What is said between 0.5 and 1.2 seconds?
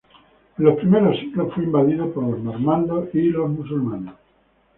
En los primeros